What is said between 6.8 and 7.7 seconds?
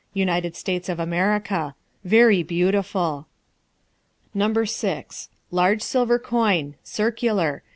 Circular.